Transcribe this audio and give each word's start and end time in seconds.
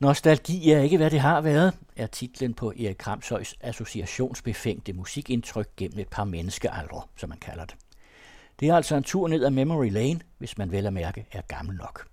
Nostalgi 0.00 0.70
er 0.70 0.80
ikke, 0.80 0.96
hvad 0.96 1.10
det 1.10 1.20
har 1.20 1.40
været, 1.40 1.72
er 1.96 2.06
titlen 2.06 2.54
på 2.54 2.70
Erik 2.70 2.96
Kramshøjs 2.98 3.54
associationsbefængte 3.60 4.92
musikindtryk 4.92 5.68
gennem 5.76 5.98
et 5.98 6.08
par 6.08 6.24
menneskealdre, 6.24 7.02
som 7.16 7.28
man 7.28 7.38
kalder 7.38 7.64
det. 7.64 7.76
Det 8.60 8.68
er 8.68 8.76
altså 8.76 8.96
en 8.96 9.02
tur 9.02 9.28
ned 9.28 9.44
ad 9.44 9.50
Memory 9.50 9.90
Lane, 9.90 10.20
hvis 10.38 10.58
man 10.58 10.72
vel 10.72 10.86
at 10.86 10.92
mærke 10.92 11.26
er 11.32 11.40
gammel 11.48 11.76
nok. 11.76 12.08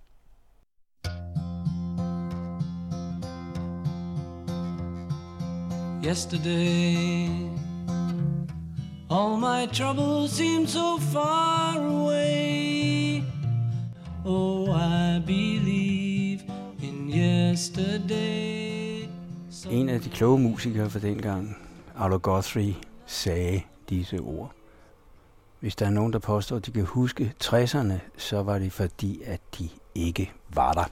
Yesterday 6.04 7.28
All 9.10 9.38
my 9.38 9.66
troubles 9.72 10.30
seem 10.30 10.66
so 10.66 10.98
far 10.98 11.76
away 11.78 13.22
Oh, 14.26 14.68
I 14.70 15.22
believe 15.26 16.03
en 19.70 19.88
af 19.88 20.00
de 20.00 20.10
kloge 20.10 20.38
musikere 20.38 20.90
for 20.90 20.98
dengang, 20.98 21.56
Arlo 21.96 22.18
Guthrie, 22.22 22.74
sagde 23.06 23.62
disse 23.88 24.18
ord. 24.18 24.52
Hvis 25.60 25.76
der 25.76 25.86
er 25.86 25.90
nogen, 25.90 26.12
der 26.12 26.18
påstår, 26.18 26.56
at 26.56 26.66
de 26.66 26.72
kan 26.72 26.84
huske 26.84 27.34
60'erne, 27.44 27.92
så 28.16 28.42
var 28.42 28.58
det 28.58 28.72
fordi, 28.72 29.22
at 29.22 29.40
de 29.58 29.68
ikke 29.94 30.32
var 30.54 30.72
der. 30.72 30.84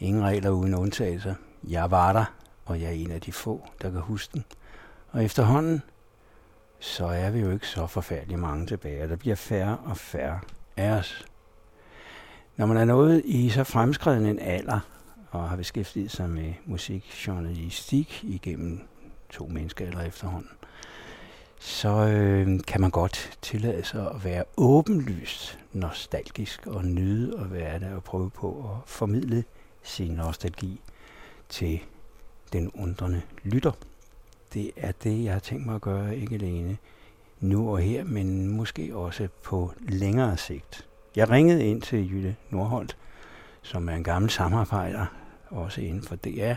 Ingen 0.00 0.24
regler 0.24 0.50
uden 0.50 0.74
undtagelser. 0.74 1.34
Jeg 1.68 1.90
var 1.90 2.12
der, 2.12 2.24
og 2.64 2.80
jeg 2.80 2.88
er 2.88 2.92
en 2.92 3.10
af 3.10 3.20
de 3.20 3.32
få, 3.32 3.66
der 3.82 3.90
kan 3.90 4.00
huske 4.00 4.32
den. 4.34 4.44
Og 5.10 5.24
efterhånden, 5.24 5.82
så 6.80 7.06
er 7.06 7.30
vi 7.30 7.40
jo 7.40 7.50
ikke 7.50 7.68
så 7.68 7.86
forfærdelig 7.86 8.38
mange 8.38 8.66
tilbage. 8.66 9.08
Der 9.08 9.16
bliver 9.16 9.36
færre 9.36 9.76
og 9.84 9.96
færre 9.96 10.40
af 10.76 10.90
os. 10.90 11.24
Når 12.56 12.66
man 12.66 12.76
er 12.76 12.84
nået 12.84 13.22
i 13.24 13.50
så 13.50 13.64
fremskreden 13.64 14.26
en 14.26 14.38
alder, 14.38 14.80
og 15.30 15.48
har 15.48 15.56
beskæftiget 15.56 16.10
sig 16.10 16.30
med 16.30 16.54
musikjournalistik 16.64 18.24
igennem 18.24 18.80
to 19.30 19.46
mennesker 19.46 19.86
eller 19.86 20.02
efterhånden, 20.02 20.50
så 21.58 21.88
øh, 21.88 22.60
kan 22.66 22.80
man 22.80 22.90
godt 22.90 23.38
tillade 23.42 23.84
sig 23.84 24.10
at 24.14 24.24
være 24.24 24.44
åbenlyst 24.56 25.58
nostalgisk 25.72 26.66
og 26.66 26.84
nyde 26.84 27.38
at 27.40 27.52
være 27.52 27.80
der 27.80 27.94
og 27.94 28.04
prøve 28.04 28.30
på 28.30 28.48
at 28.48 28.90
formidle 28.90 29.44
sin 29.82 30.12
nostalgi 30.12 30.80
til 31.48 31.80
den 32.52 32.70
undrende 32.70 33.22
lytter. 33.42 33.72
Det 34.54 34.70
er 34.76 34.92
det, 34.92 35.24
jeg 35.24 35.32
har 35.32 35.40
tænkt 35.40 35.66
mig 35.66 35.74
at 35.74 35.80
gøre, 35.80 36.16
ikke 36.16 36.34
alene 36.34 36.76
nu 37.40 37.70
og 37.70 37.78
her, 37.78 38.04
men 38.04 38.48
måske 38.48 38.96
også 38.96 39.28
på 39.42 39.72
længere 39.88 40.36
sigt. 40.36 40.86
Jeg 41.16 41.30
ringede 41.30 41.66
ind 41.66 41.82
til 41.82 42.10
Jytte 42.10 42.36
Nordholt, 42.50 42.96
som 43.66 43.88
er 43.88 43.92
en 43.92 44.04
gammel 44.04 44.30
samarbejder, 44.30 45.06
også 45.50 45.80
inden 45.80 46.02
for 46.02 46.16
DR, 46.16 46.54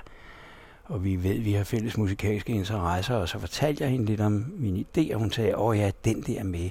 og 0.84 1.04
vi 1.04 1.24
ved, 1.24 1.36
at 1.36 1.46
vi 1.46 1.54
har 1.54 1.64
fælles 1.64 1.98
musikalske 1.98 2.54
interesser, 2.54 3.16
og 3.16 3.30
så 3.30 3.40
fortalte 3.40 3.84
jeg 3.84 3.92
hende 3.92 4.06
lidt 4.06 4.22
om 4.22 4.54
min 4.58 4.86
idé, 4.86 5.14
og 5.14 5.20
hun 5.20 5.32
sagde, 5.32 5.58
åh 5.58 5.78
ja, 5.78 5.92
den 6.06 6.22
der 6.22 6.44
med, 6.44 6.70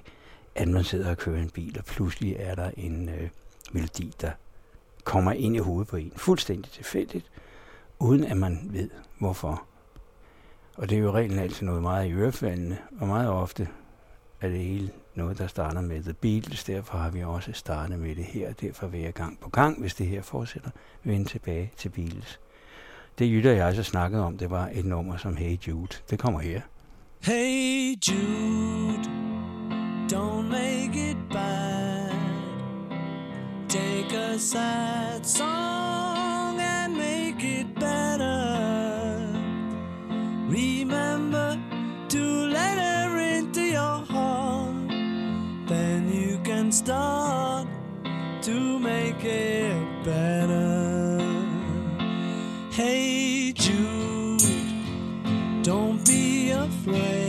at 0.55 0.69
man 0.69 0.85
sidder 0.85 1.11
og 1.11 1.17
kører 1.17 1.43
en 1.43 1.51
bil, 1.51 1.79
og 1.79 1.85
pludselig 1.85 2.37
er 2.39 2.55
der 2.55 2.71
en 2.77 3.09
øh, 3.09 3.29
melodi, 3.73 4.15
der 4.21 4.31
kommer 5.05 5.33
ind 5.33 5.57
i 5.57 5.59
hovedet 5.59 5.89
på 5.89 5.97
en, 5.97 6.13
fuldstændig 6.17 6.73
tilfældigt, 6.73 7.31
uden 7.99 8.25
at 8.25 8.37
man 8.37 8.69
ved, 8.73 8.91
hvorfor. 9.19 9.63
Og 10.77 10.91
det 10.91 10.99
er 10.99 11.03
jo 11.03 11.11
reglen 11.11 11.39
altid 11.39 11.67
noget 11.67 11.83
meget 11.83 12.09
i 12.09 12.13
ørefaldende, 12.13 12.77
og 13.01 13.07
meget 13.07 13.29
ofte 13.31 13.69
er 14.41 14.49
det 14.49 14.59
hele 14.59 14.91
noget, 15.19 15.39
der 15.39 15.47
starter 15.47 15.81
med 15.81 16.03
The 16.03 16.13
Beatles. 16.13 16.65
Derfor 16.65 16.99
har 16.99 17.11
vi 17.11 17.23
også 17.23 17.53
startet 17.53 17.99
med 17.99 18.17
det 18.17 18.25
her, 18.25 18.53
derfor 18.53 18.87
vil 18.87 19.01
jeg 19.01 19.13
gang 19.13 19.41
på 19.41 19.51
gang, 19.51 19.81
hvis 19.81 19.95
det 19.95 20.07
her 20.07 20.23
fortsætter, 20.23 20.71
vende 21.05 21.29
tilbage 21.29 21.73
til 21.77 21.89
Beatles. 21.89 22.41
Det 23.19 23.31
Jytte 23.31 23.51
og 23.51 23.57
jeg 23.57 23.75
så 23.75 23.83
snakkede 23.83 24.23
om, 24.23 24.39
det 24.39 24.51
var 24.51 24.71
et 24.73 24.85
nummer 24.85 25.17
som 25.17 25.37
Hey 25.37 25.57
Jude. 25.69 25.97
Det 26.11 26.19
kommer 26.19 26.41
her. 26.41 26.61
Hey 27.21 27.95
Jude, 28.09 29.09
don't 30.13 30.49
make 30.51 31.11
it 31.11 31.17
bad. 31.33 32.11
Take 33.69 34.19
a 34.19 34.39
sad 34.39 35.25
song 35.25 36.18
to 48.49 48.79
make 48.79 49.23
it 49.25 50.05
better. 50.05 51.21
Hey 52.71 53.53
Jude, 53.53 54.41
don't 55.63 56.03
be 56.07 56.53
afraid. 56.53 57.28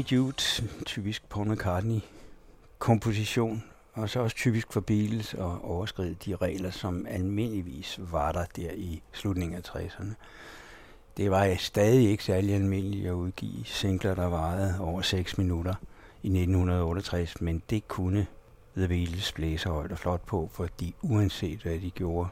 Hey 0.00 0.16
Jude, 0.16 0.42
typisk 0.86 1.28
Paul 1.28 1.48
McCartney 1.48 2.00
komposition, 2.78 3.64
og 3.92 4.10
så 4.10 4.20
også 4.20 4.36
typisk 4.36 4.72
for 4.72 4.80
Beatles 4.80 5.34
at 5.34 5.60
overskride 5.62 6.16
de 6.24 6.36
regler, 6.36 6.70
som 6.70 7.06
almindeligvis 7.06 7.98
var 8.02 8.32
der 8.32 8.44
der 8.56 8.70
i 8.72 9.02
slutningen 9.12 9.56
af 9.56 9.68
60'erne. 9.68 10.14
Det 11.16 11.30
var 11.30 11.56
stadig 11.58 12.10
ikke 12.10 12.24
særlig 12.24 12.54
almindeligt 12.54 13.06
at 13.06 13.12
udgive 13.12 13.64
singler, 13.64 14.14
der 14.14 14.26
varede 14.26 14.80
over 14.80 15.02
6 15.02 15.38
minutter 15.38 15.74
i 16.22 16.26
1968, 16.26 17.40
men 17.40 17.62
det 17.70 17.88
kunne 17.88 18.26
The 18.76 18.88
Beatles 18.88 19.32
blæse 19.32 19.68
højt 19.68 19.92
og 19.92 19.98
flot 19.98 20.26
på, 20.26 20.50
fordi 20.52 20.94
uanset 21.02 21.62
hvad 21.62 21.78
de 21.78 21.90
gjorde 21.90 22.28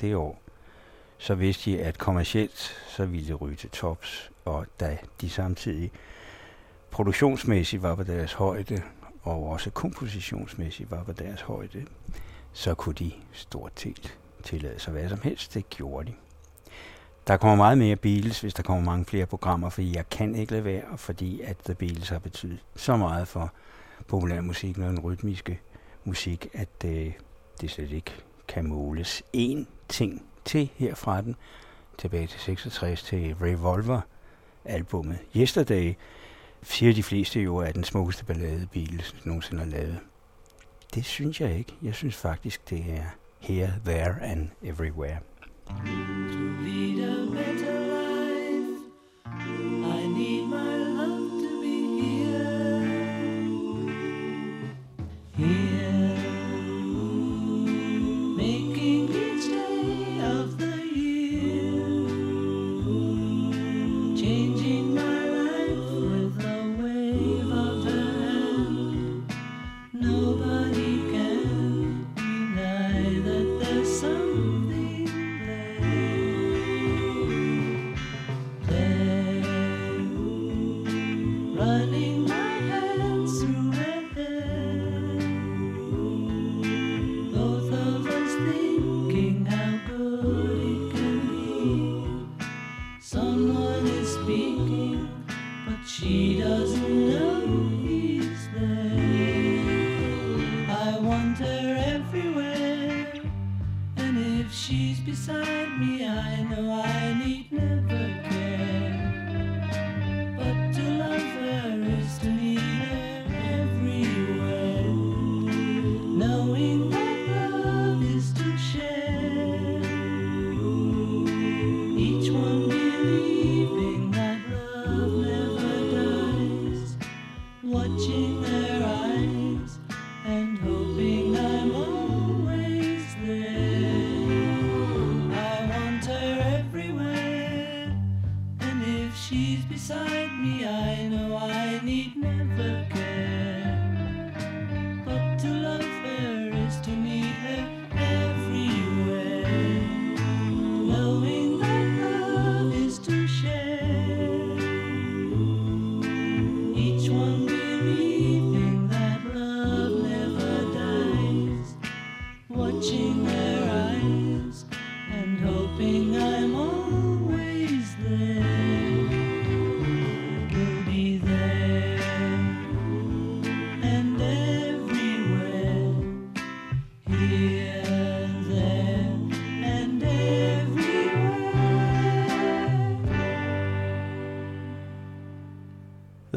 det 0.00 0.16
år, 0.16 0.42
så 1.18 1.34
vidste 1.34 1.70
de, 1.70 1.80
at 1.80 1.98
kommercielt 1.98 2.76
så 2.88 3.06
ville 3.06 3.28
det 3.28 3.40
ryge 3.40 3.56
til 3.56 3.70
tops, 3.70 4.30
og 4.44 4.66
da 4.80 4.98
de 5.20 5.30
samtidig 5.30 5.92
produktionsmæssigt 6.90 7.82
var 7.82 7.94
på 7.94 8.02
deres 8.02 8.32
højde, 8.32 8.82
og 9.22 9.48
også 9.48 9.70
kompositionsmæssigt 9.70 10.90
var 10.90 11.04
på 11.04 11.12
deres 11.12 11.40
højde, 11.40 11.86
så 12.52 12.74
kunne 12.74 12.94
de 12.94 13.12
stort 13.32 13.72
set 13.76 14.18
tillade 14.42 14.78
sig 14.78 14.92
hvad 14.92 15.08
som 15.08 15.20
helst. 15.22 15.54
Det 15.54 15.70
gjorde 15.70 16.06
de. 16.06 16.14
Der 17.26 17.36
kommer 17.36 17.56
meget 17.56 17.78
mere 17.78 17.96
Beatles, 17.96 18.40
hvis 18.40 18.54
der 18.54 18.62
kommer 18.62 18.84
mange 18.84 19.04
flere 19.04 19.26
programmer, 19.26 19.70
fordi 19.70 19.96
jeg 19.96 20.10
kan 20.10 20.34
ikke 20.34 20.52
lade 20.52 20.64
være, 20.64 20.96
fordi 20.96 21.40
at 21.40 21.56
The 21.64 21.74
Beatles 21.74 22.08
har 22.08 22.18
betydet 22.18 22.58
så 22.76 22.96
meget 22.96 23.28
for 23.28 23.52
populærmusikken 24.06 24.82
og 24.82 24.90
den 24.90 25.00
rytmiske 25.00 25.60
musik, 26.04 26.48
at 26.52 26.84
øh, 26.84 27.12
det 27.60 27.70
slet 27.70 27.90
ikke 27.90 28.12
kan 28.48 28.66
måles. 28.66 29.22
En 29.32 29.66
ting 29.88 30.22
til 30.44 30.70
herfra 30.76 31.20
den, 31.20 31.36
tilbage 31.98 32.26
til 32.26 32.40
66 32.40 33.02
til 33.02 33.34
Revolver, 33.42 34.00
albummet 34.64 35.18
Yesterday, 35.36 35.94
siger 36.62 36.94
de 36.94 37.02
fleste 37.02 37.40
jo 37.40 37.56
er 37.56 37.72
den 37.72 37.84
smukkeste 37.84 38.24
ballade, 38.24 38.68
Beatles 38.72 39.14
nogensinde 39.24 39.62
har 39.62 39.70
lavet. 39.70 39.98
Det 40.94 41.04
synes 41.04 41.40
jeg 41.40 41.58
ikke. 41.58 41.72
Jeg 41.82 41.94
synes 41.94 42.16
faktisk, 42.16 42.70
det 42.70 42.84
er 42.88 43.04
Here, 43.40 43.72
There 43.84 44.22
and 44.22 44.48
Everywhere. 44.62 45.18
To 45.66 45.74
lead 46.62 47.08
a 47.08 47.26
better 47.30 47.90
life, 47.90 47.99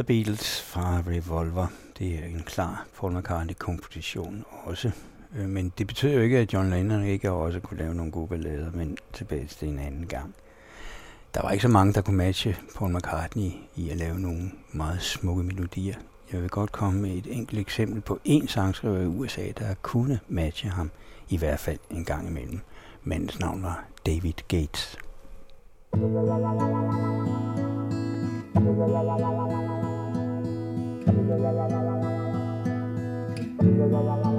The 0.04 0.08
Beatles 0.08 0.62
fra 0.62 1.04
Revolver. 1.08 1.68
Det 2.00 2.16
er 2.16 2.26
en 2.26 2.44
klar 2.46 2.88
Paul 3.00 3.18
McCartney-komposition 3.18 4.46
også. 4.64 4.92
Øh, 5.38 5.50
men 5.50 5.74
det 5.78 5.88
betyder 5.88 6.14
jo 6.14 6.20
ikke, 6.20 6.38
at 6.38 6.54
John 6.54 6.70
Lennon 6.70 7.04
ikke 7.04 7.32
også 7.32 7.60
kunne 7.60 7.78
lave 7.78 7.96
nogle 7.96 8.12
gode 8.12 8.28
ballader, 8.28 8.72
men 8.72 8.98
tilbage 9.14 9.48
til 9.48 9.68
en 9.68 9.80
anden 9.80 10.08
gang. 10.08 10.36
Der 11.34 11.42
var 11.42 11.52
ikke 11.52 11.62
så 11.62 11.68
mange, 11.68 11.94
der 11.94 12.02
kunne 12.02 12.18
matche 12.18 12.56
Paul 12.78 12.96
McCartney 12.96 13.52
i 13.76 13.90
at 13.90 13.98
lave 13.98 14.20
nogle 14.20 14.52
meget 14.72 15.02
smukke 15.02 15.44
melodier. 15.44 15.96
Jeg 16.34 16.42
vil 16.42 16.50
godt 16.50 16.72
komme 16.72 17.02
med 17.02 17.12
et 17.12 17.28
enkelt 17.30 17.60
eksempel 17.60 18.02
på 18.02 18.20
en 18.26 18.48
sangskriver 18.48 19.00
i 19.00 19.06
USA, 19.06 19.52
der 19.58 19.74
kunne 19.82 20.20
matche 20.28 20.70
ham, 20.70 20.92
i 21.30 21.38
hvert 21.38 21.60
fald 21.60 21.80
en 21.90 22.06
gang 22.06 22.28
imellem. 22.28 22.60
Mandens 23.04 23.40
navn 23.40 23.64
var 23.64 23.86
David 24.06 24.34
Gates. 24.48 24.98
If 28.64 29.63
la 31.14 31.52
la 34.18 34.33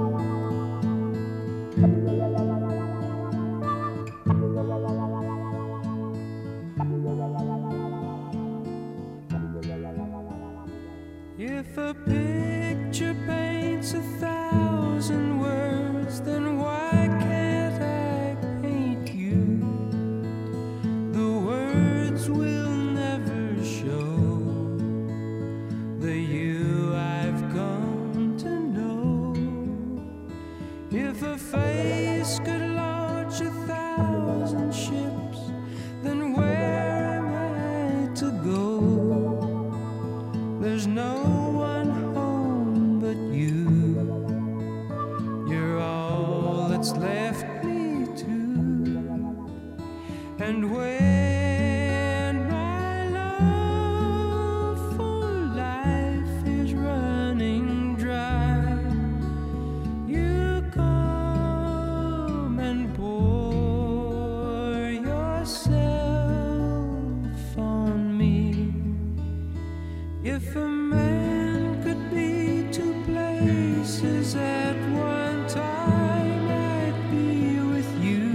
If 70.25 70.55
a 70.55 70.67
man 70.67 71.83
could 71.83 72.09
be 72.09 72.67
two 72.71 72.95
places 73.03 74.35
at 74.35 74.75
one 74.89 75.47
time, 75.47 76.49
I'd 76.49 77.11
be 77.11 77.59
with 77.59 78.03
you 78.03 78.31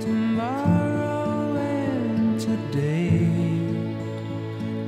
tomorrow 0.00 1.56
and 1.56 2.38
today 2.38 3.26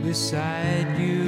beside 0.03 0.99
you. 0.99 1.24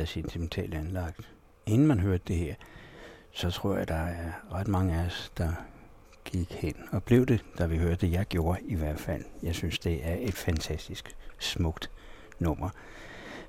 Været 0.00 0.08
sentimentalt 0.08 0.74
anlagt, 0.74 1.28
inden 1.66 1.86
man 1.86 2.00
hørte 2.00 2.22
det 2.28 2.36
her, 2.36 2.54
så 3.32 3.50
tror 3.50 3.76
jeg, 3.76 3.88
der 3.88 3.94
er 3.94 4.32
ret 4.52 4.68
mange 4.68 4.94
af 4.94 5.06
os, 5.06 5.32
der 5.36 5.52
gik 6.24 6.52
hen 6.52 6.74
og 6.92 7.02
blev 7.02 7.26
det, 7.26 7.44
da 7.58 7.66
vi 7.66 7.78
hørte 7.78 8.06
det. 8.06 8.12
Jeg 8.12 8.26
gjorde 8.26 8.60
i 8.62 8.74
hvert 8.74 9.00
fald. 9.00 9.24
Jeg 9.42 9.54
synes, 9.54 9.78
det 9.78 10.00
er 10.02 10.16
et 10.20 10.34
fantastisk 10.34 11.16
smukt 11.38 11.90
nummer. 12.38 12.70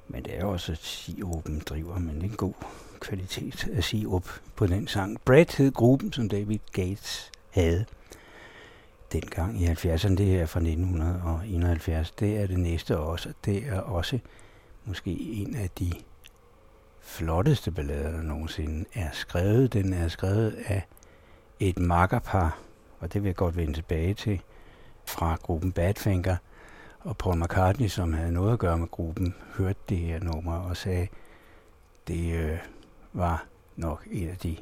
Men 0.07 0.23
det 0.23 0.37
er 0.39 0.45
også, 0.45 0.71
at 0.71 0.77
sirupen 0.77 1.59
driver, 1.59 1.99
men 1.99 2.15
det 2.15 2.23
er 2.23 2.29
en 2.29 2.35
god 2.35 2.53
kvalitet 2.99 3.67
af 3.73 3.83
sirup 3.83 4.29
på 4.55 4.67
den 4.67 4.87
sang. 4.87 5.21
Brad 5.25 5.57
hed 5.57 5.71
gruppen, 5.71 6.13
som 6.13 6.29
David 6.29 6.59
Gates 6.71 7.31
havde 7.49 7.85
dengang 9.11 9.61
i 9.61 9.65
70'erne. 9.65 10.15
Det 10.15 10.25
her 10.25 10.45
fra 10.45 10.59
1971. 10.59 12.11
Det 12.11 12.37
er 12.37 12.47
det 12.47 12.59
næste 12.59 12.97
også. 12.97 13.33
Det 13.45 13.67
er 13.67 13.79
også 13.79 14.19
måske 14.85 15.11
en 15.11 15.55
af 15.55 15.69
de 15.69 15.91
flotteste 17.01 17.71
ballader, 17.71 18.11
der 18.11 18.21
nogensinde 18.21 18.85
er 18.93 19.09
skrevet. 19.11 19.73
Den 19.73 19.93
er 19.93 20.07
skrevet 20.07 20.55
af 20.67 20.83
et 21.59 21.79
makkerpar, 21.79 22.59
og 22.99 23.13
det 23.13 23.23
vil 23.23 23.29
jeg 23.29 23.35
godt 23.35 23.57
vende 23.57 23.73
tilbage 23.73 24.13
til, 24.13 24.41
fra 25.05 25.37
gruppen 25.41 25.71
Badfinger. 25.71 26.35
Og 26.99 27.17
Paul 27.17 27.43
McCartney, 27.43 27.87
som 27.87 28.13
havde 28.13 28.31
noget 28.31 28.53
at 28.53 28.59
gøre 28.59 28.77
med 28.77 28.87
gruppen, 28.87 29.35
hørte 29.57 29.79
det 29.89 29.97
her 29.97 30.19
nummer 30.19 30.57
og 30.57 30.77
sagde, 30.77 31.07
det 32.07 32.33
øh, 32.33 32.57
var 33.13 33.45
nok 33.75 34.07
en 34.11 34.29
af 34.29 34.37
de 34.37 34.57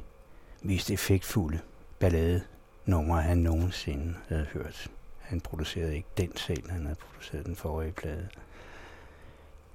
mest 0.62 0.90
effektfulde 0.90 1.58
balladenumre, 1.98 3.22
han 3.22 3.38
nogensinde 3.38 4.14
havde 4.28 4.44
hørt. 4.44 4.90
Han 5.18 5.40
producerede 5.40 5.96
ikke 5.96 6.08
den 6.16 6.36
selv, 6.36 6.70
han 6.70 6.82
havde 6.82 6.96
produceret 6.96 7.46
den 7.46 7.56
forrige 7.56 7.92
plade. 7.92 8.28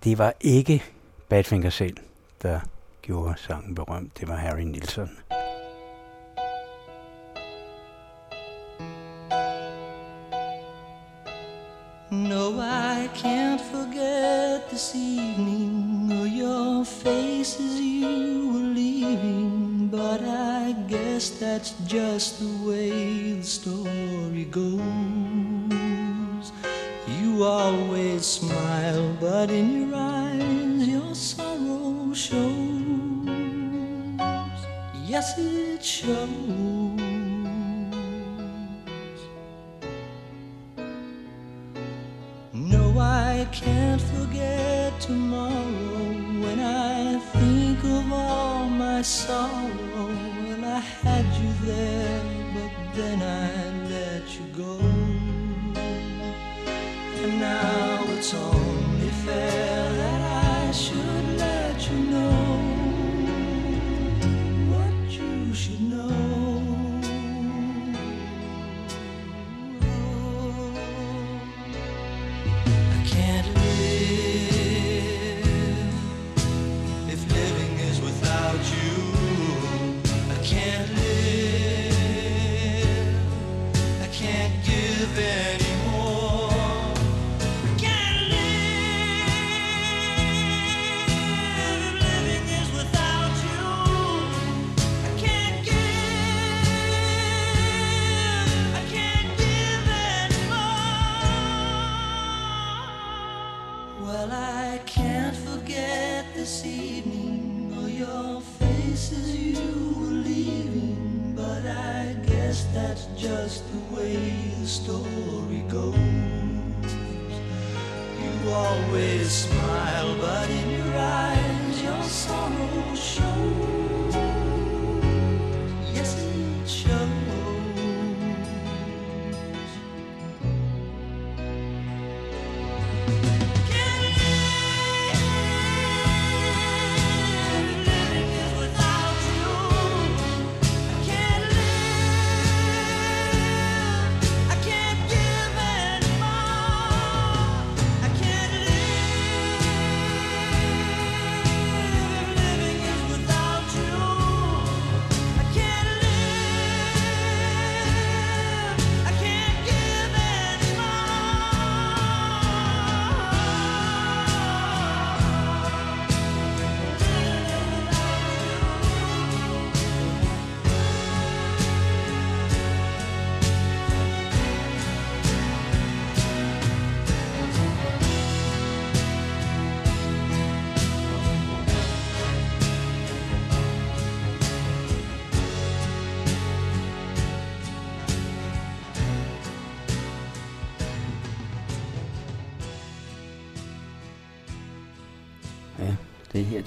Det 0.03 0.17
var 0.17 0.34
ikke 0.41 0.84
Badfinger 1.29 1.69
selv, 1.69 1.98
der 2.45 2.59
gjorde 3.01 3.33
sangen 3.37 3.75
berømt. 3.75 4.19
Det 4.19 4.27
var 4.27 4.35
Harry 4.35 4.61
Nilsson. 4.61 5.09
No, 12.11 12.43
I 12.59 13.09
can't 13.23 13.61
forget 13.73 14.69
this 14.69 14.95
evening 14.95 16.11
or 16.19 16.27
your 16.27 16.85
face 16.85 17.59
as 17.59 17.79
you 17.79 18.51
were 18.53 18.73
leaving. 18.81 19.89
But 19.91 20.21
I 20.21 20.75
guess 20.89 21.29
that's 21.29 21.71
just 21.87 22.39
the 22.39 22.53
way 22.67 23.33
the 23.33 23.43
story 23.43 24.45
goes. 24.51 24.81
You 27.07 27.43
always 27.43 28.25
smile, 28.25 29.17
but 29.19 29.49
in 29.49 29.67
your 29.81 29.95
eyes 29.95 30.25
shows. 32.15 33.27
Yes, 35.05 35.38
it 35.38 35.84
shows. 35.84 36.29
No, 42.53 42.98
I 42.98 43.45
can't 43.51 44.01
forget 44.01 45.00
tomorrow 45.01 46.13
when 46.43 46.60
I 46.60 47.19
think 47.34 47.84
of 47.84 48.12
all 48.13 48.65
my 48.69 49.01
sorrow. 49.01 50.07
Well, 50.41 50.63
I 50.63 50.79
had 50.79 51.25
you 51.41 51.51
there, 51.65 52.22
but 52.53 52.72
then 52.95 53.22
I 53.22 53.89
let 53.89 54.24
you 54.39 54.45
go 54.55 54.79
and 57.24 57.39
now 57.39 57.94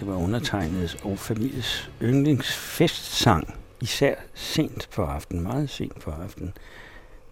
var 0.09 0.17
undertegnet 0.17 1.01
og 1.05 1.19
families 1.19 1.91
yndlingsfestsang. 2.03 3.55
Især 3.81 4.15
sent 4.35 4.89
på 4.95 5.03
aftenen, 5.03 5.43
meget 5.43 5.71
sent 5.71 6.01
på 6.01 6.11
aftenen. 6.11 6.53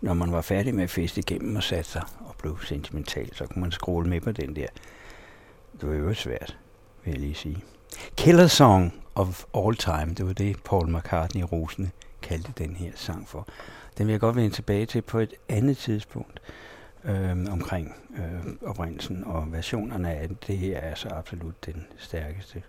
Når 0.01 0.15
man 0.15 0.33
var 0.33 0.41
færdig 0.41 0.75
med 0.75 0.85
at 0.85 0.91
feste 0.91 1.19
igennem 1.19 1.57
og 1.57 1.63
satte 1.63 1.91
sig 1.91 2.03
og 2.21 2.35
blev 2.39 2.59
sentimental, 2.63 3.35
så 3.35 3.47
kunne 3.47 3.61
man 3.61 3.73
scrolle 3.73 4.09
med 4.09 4.21
på 4.21 4.33
den 4.33 4.57
der. 4.57 4.67
Det 5.81 5.89
var 5.89 5.95
jo 5.95 6.15
svært, 6.15 6.57
vil 7.05 7.11
jeg 7.13 7.21
lige 7.21 7.35
sige. 7.35 7.65
Killer 8.17 8.47
Song 8.47 8.95
of 9.15 9.45
All 9.55 9.77
Time, 9.77 10.15
det 10.15 10.27
var 10.27 10.33
det 10.33 10.63
Paul 10.65 10.97
McCartney 10.97 11.43
Rosene 11.53 11.91
kaldte 12.23 12.53
den 12.59 12.77
her 12.77 12.91
sang 12.95 13.29
for. 13.29 13.49
Den 13.99 14.07
vil 14.07 14.13
jeg 14.13 14.21
godt 14.21 14.37
vende 14.37 14.51
tilbage 14.51 14.87
til 14.87 15.03
på 15.03 15.19
et 15.19 15.35
andet 15.49 15.77
tidspunkt 15.77 16.41
øh, 17.07 17.53
omkring 17.53 17.95
øh, 18.17 18.69
oprindelsen 18.69 19.25
og 19.25 19.53
versionerne 19.53 20.15
af 20.15 20.29
det. 20.29 20.47
Det 20.47 20.59
her 20.59 20.79
er 20.79 20.95
så 20.95 21.09
absolut 21.09 21.67
den 21.67 21.87
stærkeste, 21.99 22.63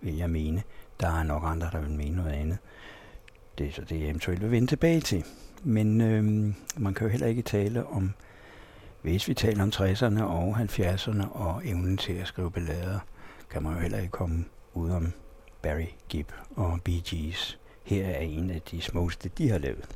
vil 0.00 0.16
jeg 0.16 0.30
mene. 0.30 0.62
Der 1.00 1.08
er 1.08 1.22
nok 1.22 1.42
andre, 1.46 1.68
der 1.72 1.80
vil 1.80 1.90
mene 1.90 2.16
noget 2.16 2.32
andet. 2.32 2.58
Det 3.58 3.66
er 3.66 3.72
så 3.72 3.82
det, 3.82 4.00
jeg 4.00 4.08
eventuelt 4.08 4.42
vil 4.42 4.50
vende 4.50 4.66
tilbage 4.66 5.00
til. 5.00 5.24
Men 5.62 6.00
øh, 6.00 6.24
man 6.76 6.94
kan 6.94 7.06
jo 7.06 7.10
heller 7.10 7.26
ikke 7.26 7.42
tale 7.42 7.86
om, 7.86 8.12
hvis 9.02 9.28
vi 9.28 9.34
taler 9.34 9.62
om 9.62 9.68
60'erne 9.74 10.22
og 10.22 10.56
70'erne 10.56 11.32
og 11.32 11.62
evnen 11.64 11.96
til 11.96 12.12
at 12.12 12.26
skrive 12.26 12.50
ballader, 12.50 12.98
kan 13.50 13.62
man 13.62 13.72
jo 13.72 13.78
heller 13.78 13.98
ikke 13.98 14.10
komme 14.10 14.44
ud 14.74 14.90
om 14.90 15.12
Barry 15.62 15.88
Gibb 16.08 16.32
og 16.56 16.78
Bee 16.84 17.00
Gees. 17.04 17.58
Her 17.84 18.06
er 18.06 18.20
en 18.20 18.50
af 18.50 18.62
de 18.62 18.80
smukkeste, 18.80 19.30
de 19.38 19.50
har 19.50 19.58
lavet. 19.58 19.88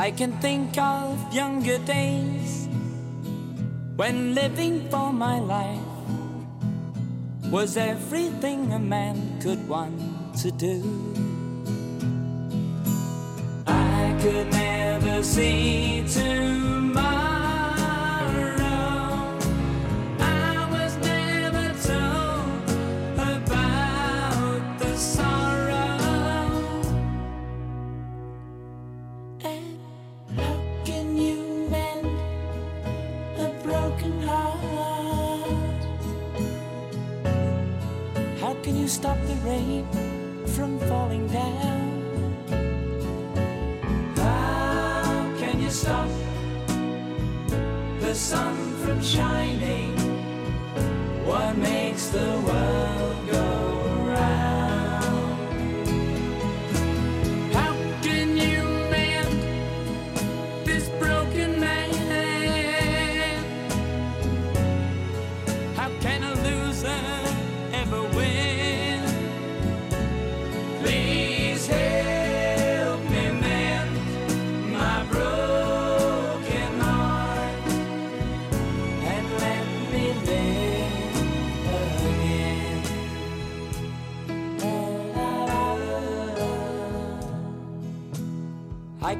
I 0.00 0.10
can 0.10 0.32
think 0.40 0.78
of 0.78 1.30
younger 1.30 1.76
days 1.84 2.68
when 3.96 4.34
living 4.34 4.88
for 4.88 5.12
my 5.12 5.38
life 5.40 5.92
was 7.52 7.76
everything 7.76 8.72
a 8.72 8.78
man 8.78 9.38
could 9.42 9.68
want 9.68 10.00
to 10.38 10.50
do. 10.52 10.80
I 13.66 14.16
could 14.22 14.50
never 14.50 15.22
see 15.22 16.02
tomorrow. 16.08 17.29
Stop 38.90 39.16
the 39.28 39.34
rain 39.46 40.09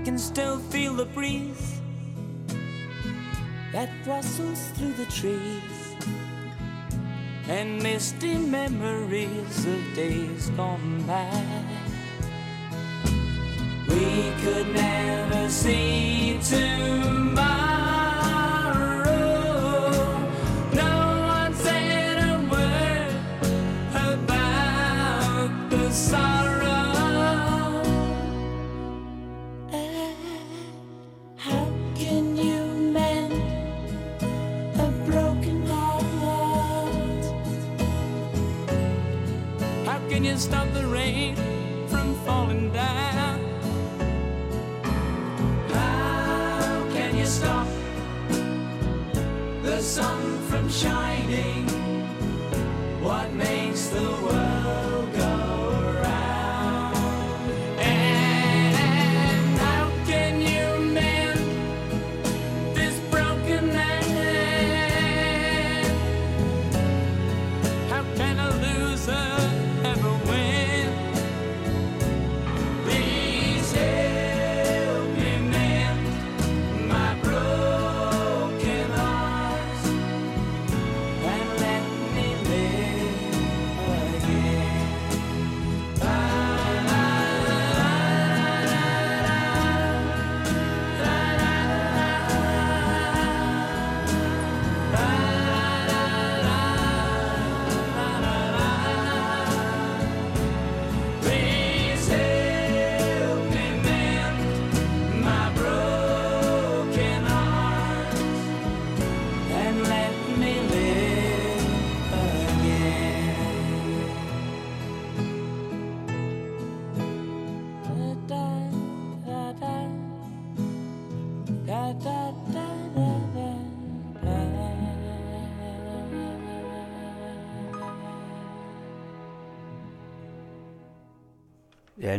can 0.05 0.19
still 0.19 0.59
feel 0.59 0.95
the 0.95 1.05
breeze 1.05 1.81
that 3.73 3.91
rustles 4.07 4.69
through 4.75 4.93
the 4.95 5.05
trees 5.07 5.97
and 7.49 7.83
misty 7.83 8.39
memories 8.39 9.67
of 9.67 9.95
days 9.95 10.51
gone 10.51 11.03
by. 11.07 11.45
We 13.89 14.33
could 14.43 14.73
never 14.73 15.49
see 15.51 16.39
tomorrow. 16.43 17.20
is 40.31 40.49
not 40.49 40.73
the 40.75 40.90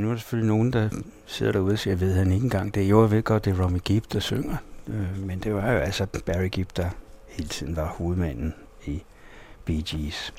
nu 0.02 0.08
er 0.08 0.14
der 0.14 0.20
selvfølgelig 0.20 0.48
nogen, 0.48 0.74
der 0.74 0.90
sidder 1.26 1.52
derude 1.52 1.74
og 1.74 1.80
siger, 1.80 1.92
jeg 1.92 2.00
ved 2.00 2.14
han 2.14 2.32
ikke 2.32 2.44
engang 2.44 2.76
det. 2.76 2.90
Jo, 2.90 3.02
jeg 3.02 3.12
ved 3.12 3.24
godt, 3.24 3.46
det 3.46 3.58
er 3.58 3.64
Romy 3.64 3.80
Gibb, 3.84 4.06
der 4.14 4.20
synger. 4.20 4.58
Øh, 4.88 5.20
men 5.28 5.40
det 5.40 5.54
var 5.54 5.72
jo 5.72 5.78
altså 5.78 6.06
Barry 6.26 6.48
Gibb, 6.48 6.78
der 6.78 6.90
hele 7.28 7.50
tiden 7.50 7.76
var 7.76 7.86
hovedmanden 7.86 8.54
i 8.86 9.04
Bee 9.66 9.82
Gees. 9.82 10.34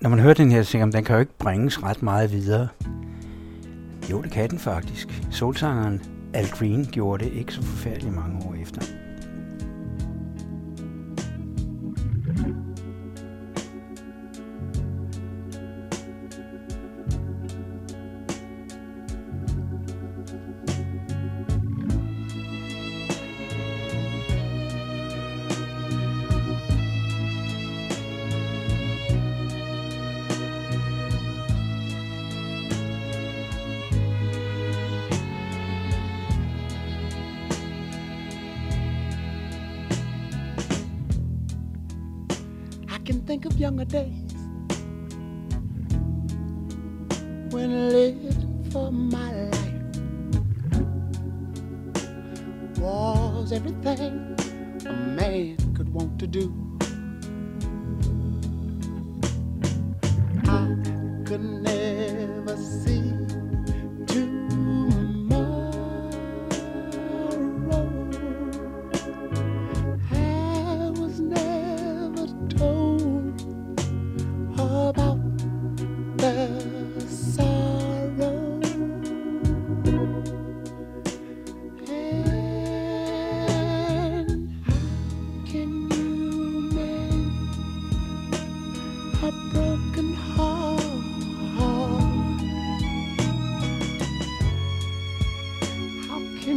Når 0.00 0.10
man 0.10 0.18
hører 0.18 0.34
den 0.34 0.52
her, 0.52 0.62
så 0.62 0.70
tænker 0.70 0.86
man, 0.86 0.92
den 0.92 1.04
kan 1.04 1.14
jo 1.14 1.20
ikke 1.20 1.38
bringes 1.38 1.82
ret 1.82 2.02
meget 2.02 2.32
videre. 2.32 2.68
Jo, 4.10 4.22
det 4.22 4.30
kan 4.30 4.50
den 4.50 4.58
faktisk. 4.58 5.22
Solsangeren 5.30 6.02
Al 6.34 6.48
Green 6.48 6.84
gjorde 6.92 7.24
det 7.24 7.32
ikke 7.32 7.52
så 7.52 7.62
forfærdeligt 7.62 8.14
mange 8.14 8.46
år 8.46 8.54
efter. 8.62 8.82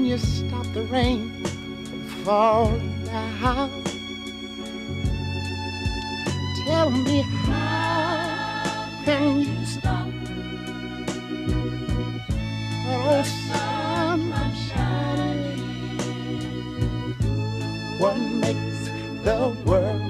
can 0.01 0.09
you 0.09 0.17
stop 0.17 0.65
the 0.73 0.81
rain 0.83 1.29
from 1.43 2.01
falling 2.25 3.03
down? 3.05 3.69
Tell 6.65 6.89
me 6.89 7.21
how 7.21 8.89
can 9.05 9.41
you 9.41 9.63
stop 9.63 10.07
the 10.25 10.43
old 12.89 13.25
sun 13.27 14.31
from 14.31 14.53
shining? 14.65 15.61
What 17.99 18.17
makes 18.17 18.89
the 19.23 19.55
world 19.67 20.00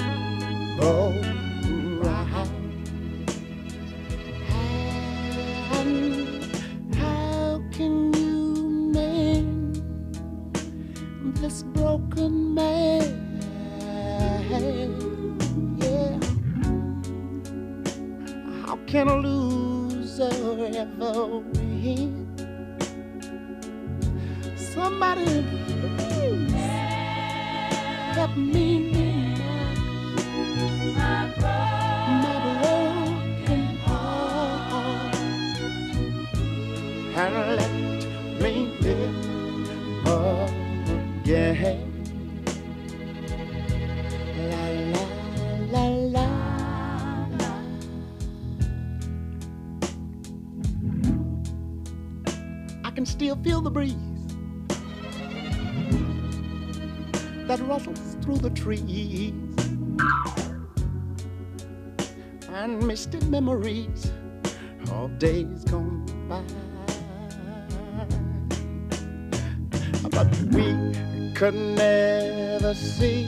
comprehend. 21.30 22.21
Trees 58.62 59.34
and 62.50 62.86
misty 62.86 63.20
memories 63.26 64.12
of 64.92 65.18
days 65.18 65.64
gone 65.64 66.06
by. 66.30 66.44
But 70.12 70.28
we 70.54 70.94
could 71.34 71.56
never 71.56 72.76
see 72.76 73.26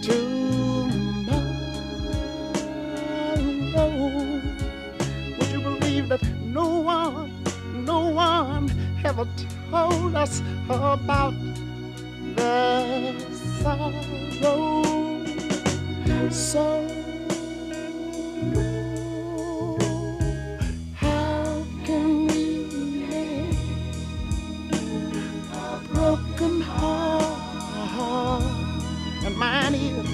tomorrow. 0.00 1.42
Would 5.38 5.48
you 5.50 5.60
believe 5.60 6.08
that 6.08 6.22
no 6.44 6.68
one, 6.78 7.32
no 7.84 8.10
one 8.10 8.70
ever 9.04 9.26
told 9.72 10.14
us 10.14 10.40
about 10.68 11.34
the 12.36 12.75
sorrow. 13.66 13.92
So 16.30 16.86
how 20.94 21.64
can 21.84 22.26
we 22.26 22.42
make 23.10 23.58
a 25.52 25.80
broken 25.92 26.60
heart? 26.60 28.42
And 29.24 29.36
mine 29.36 29.74
is. 29.74 30.10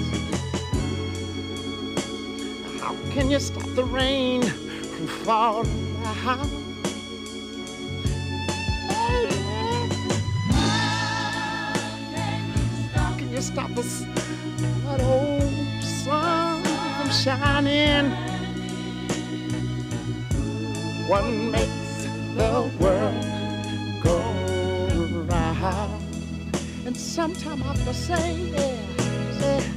How 2.81 2.95
can 3.13 3.29
you 3.29 3.39
stop 3.39 3.67
the 3.75 3.83
rain 3.83 4.41
from 4.41 5.07
falling? 5.07 6.62
Stop 13.43 13.77
us 13.77 14.05
that 14.85 15.01
old 15.01 15.83
sun 15.83 16.63
from 16.63 17.09
shining. 17.11 18.09
What 21.09 21.25
makes 21.25 22.05
the 22.37 22.71
world 22.79 23.25
go 24.01 24.17
round? 25.27 26.03
And 26.85 26.95
sometime 26.95 27.61
I 27.63 27.65
have 27.67 27.83
to 27.83 27.93
say, 27.93 28.33
yeah, 29.41 29.72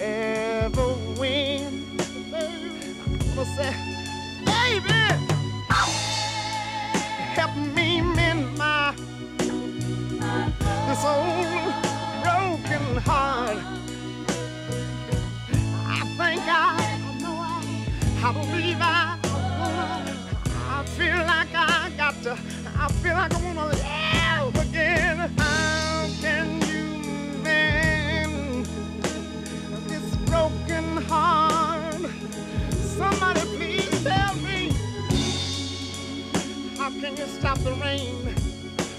ever 0.00 0.94
win? 1.18 1.98
I'm 2.34 3.34
gonna 3.34 3.56
say, 3.56 3.74
baby, 4.44 4.92
help 7.36 7.56
me 7.56 8.00
mend 8.00 8.56
my 8.58 8.94
this 10.88 11.04
old 11.04 11.72
broken 12.22 12.96
heart. 13.08 13.58
I 15.86 16.00
think 16.18 16.42
I, 16.46 16.76
I 16.78 17.18
know 17.22 17.36
I, 17.38 17.60
I 18.24 18.32
believe 18.32 18.78
I, 18.80 19.18
I 20.68 20.84
feel 20.96 21.16
like 21.26 21.54
I 21.54 21.90
got 21.96 22.14
to, 22.24 22.32
I 22.78 22.88
feel 23.02 23.14
like 23.14 23.34
I 23.34 23.42
wanna 23.44 23.66
live 23.66 24.68
again. 24.68 25.18
How 25.38 26.08
can 26.20 26.61
heart? 31.12 31.94
Somebody 32.98 33.40
please 33.56 34.04
tell 34.04 34.34
me, 34.36 34.72
how 36.78 36.90
can 36.90 37.16
you 37.16 37.26
stop 37.26 37.58
the 37.58 37.72
rain 37.74 38.34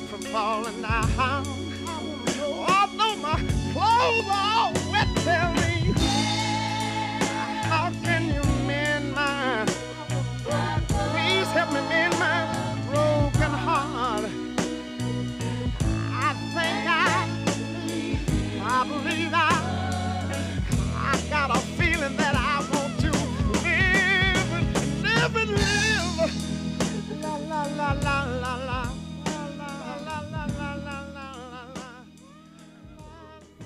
from 0.09 0.21
falling 0.33 0.81
down? 0.81 1.45
Although 2.41 3.15
my 3.27 3.37
clothes 3.73 4.27
are 4.29 4.53
all 4.59 4.73
wet, 4.91 5.09
tell 5.27 5.53
me, 5.53 5.62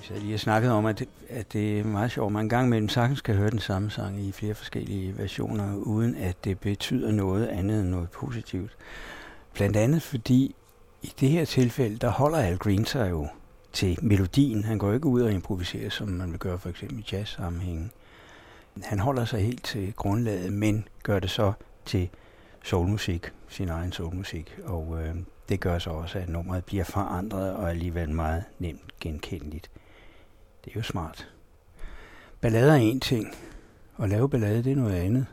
Så 0.08 0.14
jeg 0.14 0.22
lige 0.22 0.30
har 0.30 0.38
snakket 0.38 0.70
om, 0.70 0.86
at 0.86 1.04
at 1.28 1.52
det 1.52 1.80
er 1.80 1.84
meget 1.84 2.10
sjovt. 2.10 2.32
Man 2.32 2.44
en 2.44 2.48
gang 2.48 2.66
imellem 2.66 2.88
sagtens 2.88 3.20
kan 3.20 3.34
høre 3.34 3.50
den 3.50 3.58
samme 3.58 3.90
sang 3.90 4.20
i 4.20 4.32
flere 4.32 4.54
forskellige 4.54 5.18
versioner, 5.18 5.76
uden 5.76 6.16
at 6.16 6.44
det 6.44 6.60
betyder 6.60 7.12
noget 7.12 7.46
andet 7.46 7.80
end 7.80 7.88
noget 7.88 8.10
positivt. 8.10 8.76
Blandt 9.54 9.76
andet 9.76 10.02
fordi 10.02 10.54
i 11.02 11.12
det 11.20 11.28
her 11.28 11.44
tilfælde, 11.44 11.96
der 11.96 12.08
holder 12.08 12.38
Al 12.38 12.58
Green 12.58 12.84
sig 12.84 13.10
jo 13.10 13.28
til 13.72 13.98
melodien. 14.02 14.64
Han 14.64 14.78
går 14.78 14.92
ikke 14.92 15.06
ud 15.06 15.20
og 15.20 15.32
improviserer, 15.32 15.90
som 15.90 16.08
man 16.08 16.30
vil 16.30 16.38
gøre 16.38 16.58
for 16.58 16.68
eksempel 16.68 16.98
i 16.98 17.06
jazz-sammenhængen. 17.12 17.90
Han 18.82 18.98
holder 18.98 19.24
sig 19.24 19.40
helt 19.40 19.64
til 19.64 19.92
grundlaget, 19.96 20.52
men 20.52 20.88
gør 21.02 21.18
det 21.18 21.30
så 21.30 21.52
til 21.84 22.08
soulmusik, 22.64 23.32
sin 23.48 23.68
egen 23.68 23.92
soulmusik. 23.92 24.58
Og 24.64 24.98
øh, 25.02 25.14
det 25.48 25.60
gør 25.60 25.78
så 25.78 25.90
også, 25.90 26.18
at 26.18 26.28
nummeret 26.28 26.64
bliver 26.64 26.84
forandret 26.84 27.52
og 27.52 27.70
alligevel 27.70 28.10
meget 28.10 28.44
nemt 28.58 28.98
genkendeligt. 29.00 29.70
Det 30.68 30.74
er 30.74 30.80
jo 30.80 30.84
smart. 30.84 31.28
Ballader 32.40 32.72
er 32.72 32.76
en 32.76 33.00
ting, 33.00 33.34
og 33.96 34.08
lave 34.08 34.28
ballade 34.28 34.64
det 34.64 34.72
er 34.72 34.76
noget 34.76 34.94
andet. 34.94 35.26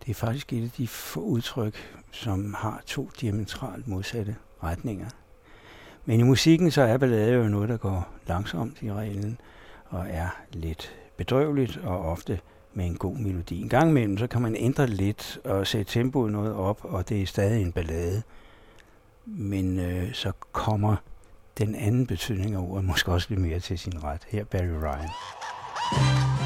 Det 0.00 0.10
er 0.10 0.14
faktisk 0.14 0.52
et 0.52 0.62
af 0.62 0.70
de 0.70 0.88
få 0.88 1.20
udtryk, 1.20 1.98
som 2.12 2.54
har 2.54 2.82
to 2.86 3.10
diametralt 3.20 3.88
modsatte 3.88 4.36
retninger. 4.62 5.08
Men 6.04 6.20
i 6.20 6.22
musikken 6.22 6.70
så 6.70 6.82
er 6.82 6.98
ballade 6.98 7.32
jo 7.32 7.48
noget, 7.48 7.68
der 7.68 7.76
går 7.76 8.08
langsomt 8.26 8.82
i 8.82 8.92
reglen, 8.92 9.38
og 9.88 10.06
er 10.08 10.28
lidt 10.52 10.96
bedrøveligt 11.16 11.76
og 11.76 12.00
ofte 12.00 12.40
med 12.74 12.86
en 12.86 12.96
god 12.96 13.16
melodi. 13.16 13.60
En 13.62 13.68
gang 13.68 13.90
imellem, 13.90 14.18
så 14.18 14.26
kan 14.26 14.42
man 14.42 14.56
ændre 14.56 14.86
lidt 14.86 15.38
og 15.44 15.66
sætte 15.66 15.92
tempoet 15.92 16.32
noget 16.32 16.54
op, 16.54 16.84
og 16.84 17.08
det 17.08 17.22
er 17.22 17.26
stadig 17.26 17.62
en 17.62 17.72
ballade. 17.72 18.22
Men 19.24 19.78
øh, 19.78 20.12
så 20.12 20.32
kommer 20.52 20.96
den 21.58 21.74
anden 21.74 22.06
betydning 22.06 22.54
af 22.54 22.58
ordet 22.58 22.84
måske 22.84 23.12
også 23.12 23.26
lidt 23.30 23.40
mere 23.40 23.60
til 23.60 23.78
sin 23.78 24.04
ret. 24.04 24.20
Her 24.28 24.44
Barry 24.44 24.76
Ryan. 24.82 26.45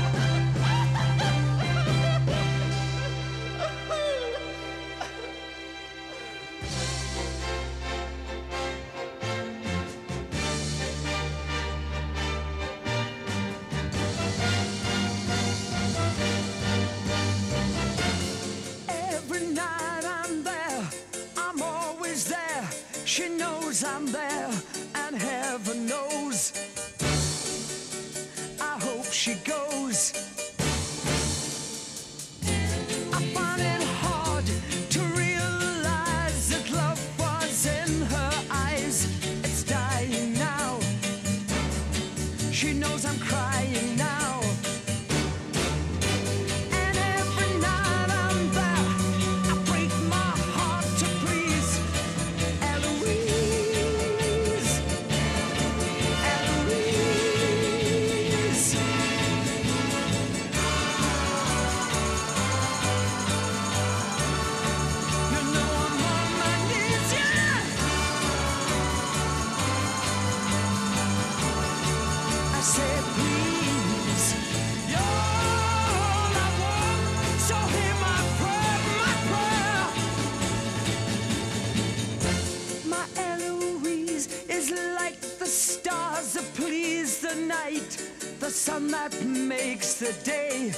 Sun 88.60 88.88
that 88.88 89.24
makes 89.24 89.94
the 89.94 90.12
day, 90.22 90.70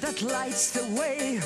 that 0.00 0.20
lights 0.20 0.72
the 0.72 0.82
way. 1.00 1.38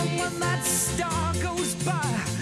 And 0.00 0.20
when 0.20 0.38
that 0.40 0.62
star 0.62 1.32
goes 1.42 1.74
by, 1.76 2.41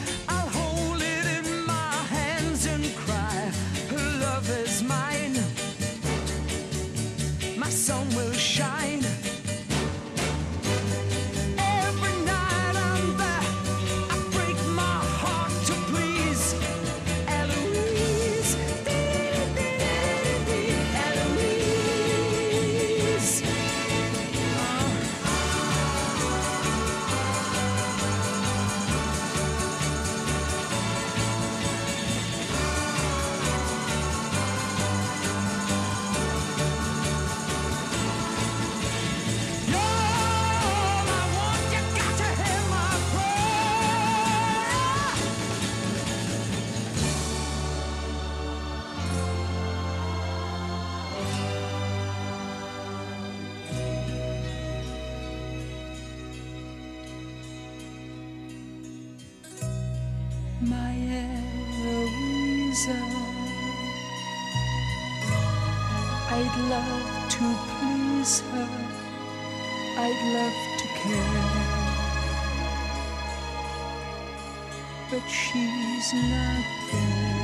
But 75.10 75.28
she's 75.28 76.14
not 76.14 76.64
there. 76.92 77.40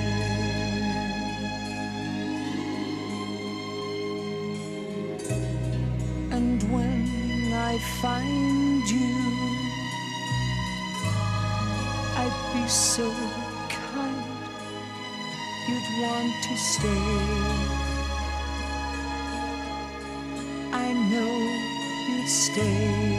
And 6.31 6.63
when 6.73 7.53
I 7.53 7.77
find 8.01 8.89
you, 8.89 9.15
I'd 12.23 12.39
be 12.55 12.69
so 12.69 13.11
kind, 13.69 14.25
you'd 15.67 15.89
want 16.03 16.35
to 16.45 16.57
stay. 16.57 17.17
I 20.73 20.93
know 21.11 21.35
you'd 22.09 22.29
stay. 22.29 23.16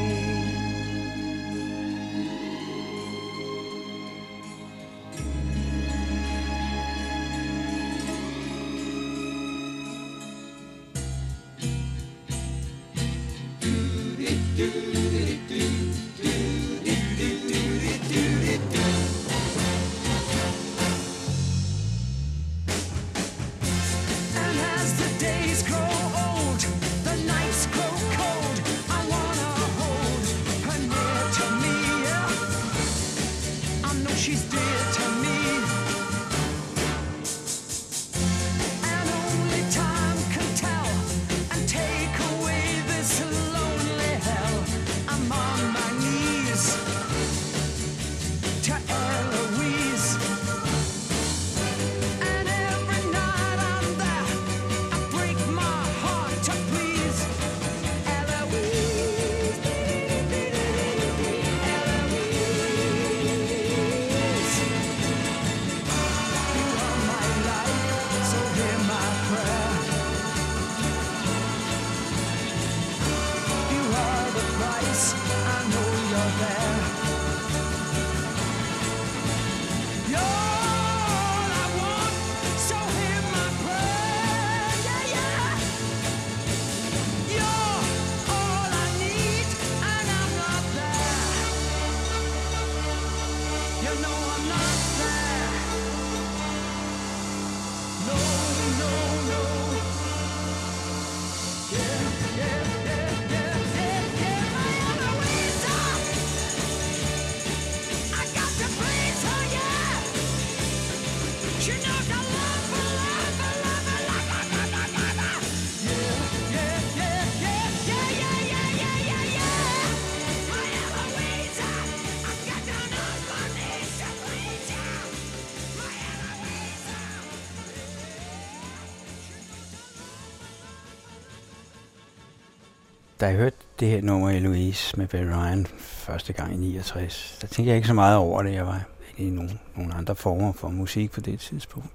Jeg 133.27 133.35
hørte 133.35 133.57
det 133.79 133.87
her 133.87 134.01
nummer 134.01 134.29
i 134.29 134.39
Louise 134.39 134.97
med 134.97 135.07
Barry 135.07 135.21
Ryan 135.21 135.67
første 135.79 136.33
gang 136.33 136.53
i 136.53 136.57
69, 136.57 137.37
der 137.41 137.47
tænkte 137.47 137.69
jeg 137.69 137.75
ikke 137.75 137.87
så 137.87 137.93
meget 137.93 138.17
over 138.17 138.43
det. 138.43 138.53
Jeg 138.53 138.65
var 138.65 138.81
ikke 139.09 139.23
i 139.23 139.29
nogen, 139.29 139.59
nogen 139.75 139.91
andre 139.95 140.15
former 140.15 140.53
for 140.53 140.69
musik 140.69 141.11
på 141.11 141.21
det 141.21 141.39
tidspunkt. 141.39 141.89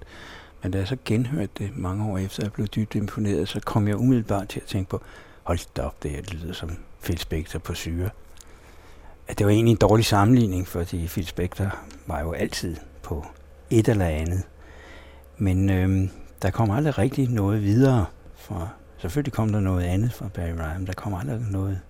Men 0.63 0.73
da 0.73 0.79
jeg 0.79 0.89
så 0.89 0.97
genhørte 1.05 1.53
det 1.59 1.77
mange 1.77 2.13
år 2.13 2.19
efter, 2.19 2.41
at 2.41 2.45
jeg 2.45 2.53
blev 2.53 2.67
dybt 2.67 2.95
imponeret, 2.95 3.49
så 3.49 3.61
kom 3.61 3.89
jeg 3.89 3.97
umiddelbart 3.97 4.49
til 4.49 4.61
at 4.61 4.67
tænke 4.67 4.91
på, 4.91 5.03
hold 5.43 5.59
da 5.77 5.83
op, 5.83 6.03
det 6.03 6.11
her 6.11 6.23
det 6.23 6.35
lyder 6.35 6.53
som 6.53 6.71
Phil 7.03 7.19
Spector 7.19 7.59
på 7.59 7.75
syre. 7.75 8.11
At 9.29 9.39
det 9.39 9.47
var 9.47 9.53
egentlig 9.53 9.73
en 9.73 9.79
dårlig 9.79 10.05
sammenligning, 10.05 10.69
fordi 10.69 11.07
Phil 11.07 11.27
Spector 11.27 11.77
var 12.07 12.21
jo 12.21 12.33
altid 12.33 12.77
på 13.03 13.27
et 13.71 13.89
eller 13.89 14.07
andet. 14.07 14.43
Men 15.39 15.71
øhm, 15.71 16.11
der 16.43 16.51
kom 16.51 16.71
aldrig 16.71 16.99
rigtig 16.99 17.29
noget 17.29 17.63
videre 17.63 18.07
fra 18.37 18.69
Selvfølgelig 19.03 19.33
kom 19.33 19.53
der 19.53 19.61
noget 19.61 19.85
andet 19.85 20.13
fra 20.13 20.29
Barry 20.29 20.53
Ryan, 20.53 20.87
der 20.87 20.93
kom 20.93 21.15
aldrig 21.15 21.41
noget, 21.51 21.81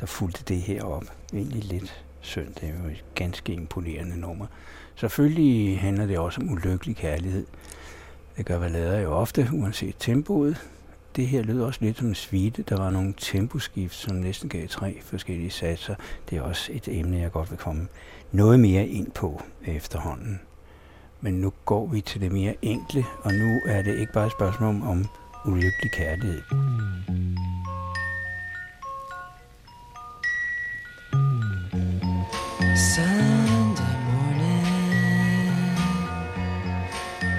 der 0.00 0.06
fulgte 0.06 0.44
det 0.48 0.56
her 0.56 0.82
op. 0.82 1.04
Egentlig 1.32 1.64
lidt 1.64 2.04
synd, 2.20 2.54
det 2.54 2.62
er 2.62 2.82
jo 2.82 2.88
et 2.88 3.04
ganske 3.14 3.52
imponerende 3.52 4.20
nummer. 4.20 4.46
Selvfølgelig 4.94 5.80
handler 5.80 6.06
det 6.06 6.18
også 6.18 6.40
om 6.40 6.50
ulykkelig 6.50 6.96
kærlighed. 6.96 7.46
Det 8.36 8.46
gør 8.46 8.58
ballader 8.58 9.00
jo 9.00 9.12
ofte, 9.12 9.48
uanset 9.52 9.94
tempoet. 9.98 10.68
Det 11.16 11.26
her 11.26 11.42
lød 11.42 11.60
også 11.60 11.80
lidt 11.82 11.98
som 11.98 12.06
en 12.06 12.14
svite. 12.14 12.62
Der 12.62 12.76
var 12.76 12.90
nogle 12.90 13.14
temposkift, 13.18 13.94
som 13.94 14.16
næsten 14.16 14.48
gav 14.48 14.68
tre 14.68 14.98
forskellige 15.02 15.50
satser. 15.50 15.94
Det 16.30 16.38
er 16.38 16.42
også 16.42 16.72
et 16.72 16.88
emne, 16.88 17.18
jeg 17.18 17.32
godt 17.32 17.50
vil 17.50 17.58
komme 17.58 17.88
noget 18.32 18.60
mere 18.60 18.86
ind 18.86 19.10
på 19.10 19.42
efterhånden. 19.66 20.40
Men 21.20 21.34
nu 21.34 21.52
går 21.64 21.86
vi 21.86 22.00
til 22.00 22.20
det 22.20 22.32
mere 22.32 22.54
enkle, 22.62 23.04
og 23.22 23.32
nu 23.32 23.60
er 23.66 23.82
det 23.82 23.98
ikke 23.98 24.12
bare 24.12 24.26
et 24.26 24.32
spørgsmål 24.32 24.68
om, 24.68 24.88
om 24.88 25.06
ulykkelig 25.46 25.92
kærlighed. 25.92 26.42
Sunday 32.94 33.96
morning 34.10 34.66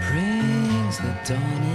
brings 0.08 0.98
the 0.98 1.14
dawn. 1.28 1.68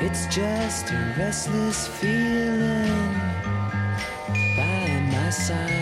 It's 0.00 0.26
just 0.26 0.90
a 0.90 1.14
restless 1.18 1.86
feeling 1.86 3.14
by 4.56 5.00
my 5.12 5.30
side. 5.30 5.77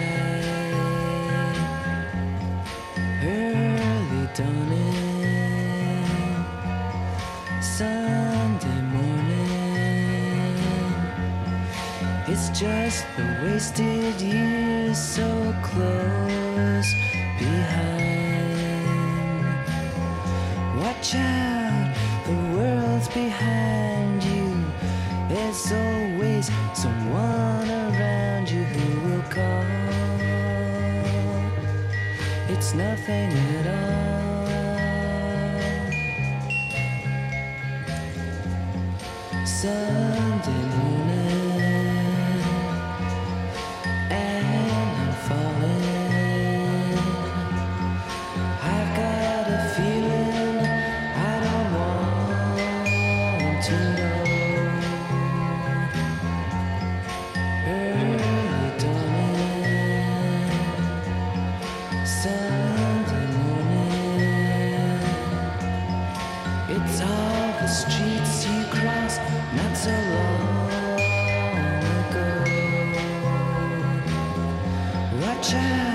Just 12.59 13.05
the 13.19 13.23
wasted 13.43 14.19
years 14.19 14.97
so 14.97 15.55
close 15.63 16.95
behind. 17.39 18.75
Watch 20.81 21.15
out, 21.17 21.95
the 22.25 22.33
world's 22.57 23.09
behind 23.09 24.25
you. 24.25 24.65
There's 25.29 25.71
always 25.71 26.51
someone 26.73 27.69
around 27.69 28.49
you 28.49 28.65
who 28.65 29.01
will 29.07 29.23
call. 29.29 29.65
It's 32.49 32.73
nothing 32.73 33.33
at 33.59 33.67
all. 33.67 34.07
Sunday 39.45 40.96
chance. 75.51 75.86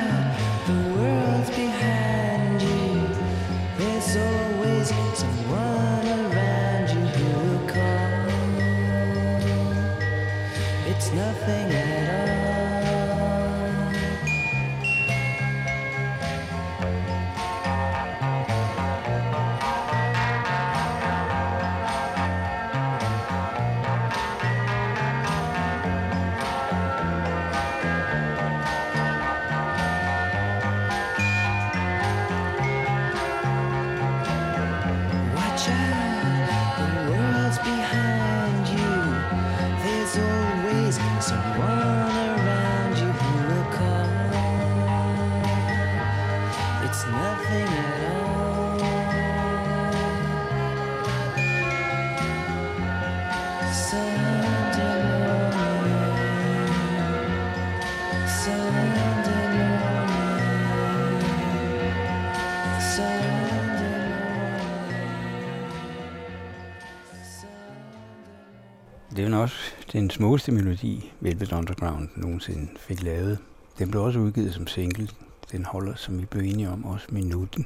Den 69.94 70.10
smukkeste 70.10 70.52
melodi, 70.52 71.14
Velvet 71.20 71.52
Underground 71.52 72.10
nogensinde 72.16 72.68
fik 72.78 73.04
lavet. 73.04 73.38
Den 73.80 73.92
blev 73.92 74.04
også 74.04 74.20
udgivet 74.20 74.54
som 74.54 74.68
single. 74.68 75.08
Den 75.52 75.66
holder, 75.66 75.96
som 75.96 76.22
vi 76.22 76.26
blev 76.26 76.44
enige 76.44 76.70
om, 76.70 76.86
også 76.86 77.08
minuten. 77.10 77.66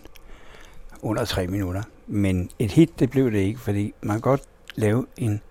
Under 1.01 1.25
tre 1.25 1.47
minutter. 1.47 1.83
Men 2.07 2.49
et 2.59 2.71
hit, 2.71 2.99
det 2.99 3.09
blev 3.09 3.31
det 3.31 3.37
ikke, 3.37 3.59
fordi 3.59 3.93
man 4.01 4.15
kan 4.15 4.21
godt 4.21 4.41
lave 4.75 5.05
en, 5.17 5.41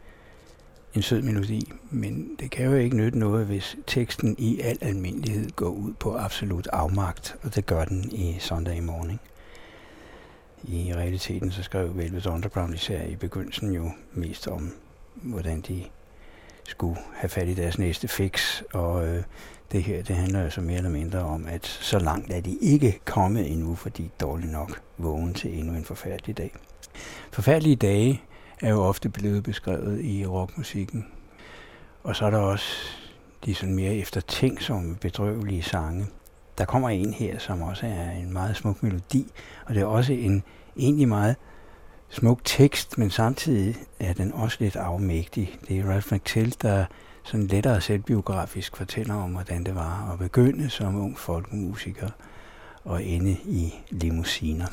en 0.95 1.03
sød 1.03 1.23
melodi, 1.23 1.73
men 1.91 2.37
det 2.41 2.51
kan 2.51 2.67
jo 2.67 2.75
ikke 2.75 2.97
nytte 2.97 3.19
noget, 3.19 3.47
hvis 3.47 3.77
teksten 3.87 4.37
i 4.39 4.61
al 4.61 4.79
almindelighed 4.81 5.51
går 5.51 5.69
ud 5.69 5.93
på 5.93 6.17
absolut 6.17 6.67
afmagt, 6.73 7.37
og 7.43 7.55
det 7.55 7.67
gør 7.67 7.85
den 7.85 8.13
i 8.13 8.37
Sunday 8.41 8.81
Morning. 8.81 9.21
I 10.63 10.93
realiteten 10.95 11.53
så 11.53 11.63
skrev 11.63 11.97
Velvet 11.97 12.27
Underground 12.27 12.75
især 12.75 13.03
i 13.03 13.17
begyndelsen 13.17 13.73
jo 13.73 13.91
mest 14.13 14.49
om 14.49 14.73
hvordan 15.23 15.61
de 15.61 15.85
skulle 16.65 16.97
have 17.15 17.29
fat 17.29 17.49
i 17.49 17.55
deres 17.55 17.79
næste 17.79 18.09
fix, 18.09 18.63
og 18.73 19.07
øh, 19.07 19.23
det 19.73 19.83
her, 19.83 20.03
det 20.03 20.17
handler 20.17 20.43
jo 20.43 20.51
så 20.51 20.61
mere 20.61 20.77
eller 20.77 20.91
mindre 20.91 21.19
om, 21.19 21.47
at 21.47 21.67
så 21.67 21.99
langt 21.99 22.33
er 22.33 22.41
de 22.41 22.57
ikke 22.61 23.01
kommet 23.05 23.53
endnu, 23.53 23.75
fordi 23.75 24.11
dårligt 24.21 24.53
nok 24.53 24.81
vågen 24.99 25.35
til 25.35 25.59
endnu 25.59 25.75
en 25.75 25.85
forfærdelig 25.85 26.39
dag. 26.39 26.55
Forfærdelige 27.31 27.77
dage 27.77 28.23
er 28.61 28.71
jo 28.71 28.83
ofte 28.83 29.09
blevet 29.09 29.43
beskrevet 29.43 30.05
i 30.05 30.27
rockmusikken, 30.27 31.07
og 32.03 32.17
så 32.17 32.27
er 32.27 32.31
der 32.31 32.39
også 32.39 32.67
de 33.45 33.55
sådan 33.55 33.75
mere 33.75 33.95
eftertænksomme, 33.95 34.97
bedrøvelige 34.97 35.63
sange. 35.63 36.07
Der 36.59 36.65
kommer 36.65 36.89
en 36.89 37.13
her, 37.13 37.39
som 37.39 37.63
også 37.63 37.87
er 37.87 38.11
en 38.11 38.33
meget 38.33 38.57
smuk 38.57 38.83
melodi, 38.83 39.33
og 39.67 39.75
det 39.75 39.81
er 39.81 39.87
også 39.87 40.13
en 40.13 40.43
egentlig 40.77 41.09
meget 41.09 41.37
smuk 42.15 42.41
tekst, 42.45 42.99
men 42.99 43.11
samtidig 43.11 43.77
er 44.01 44.13
den 44.13 44.33
også 44.33 44.57
lidt 44.61 44.77
afmægtig. 44.77 45.59
Det 45.69 45.79
er 45.79 45.85
Ralph 45.85 46.13
McTell, 46.13 46.55
der 46.63 46.85
sådan 47.25 47.47
lettere 47.47 47.81
selvbiografisk 47.81 48.77
fortæller 48.77 49.15
om, 49.15 49.31
hvordan 49.31 49.65
det 49.65 49.75
var 49.75 50.11
at 50.13 50.19
begynde 50.19 50.71
som 50.71 50.97
ung 50.97 51.19
folkemusiker 51.19 52.09
og 52.85 53.05
ende 53.05 53.37
i 53.45 53.75
limousiner. 53.91 54.67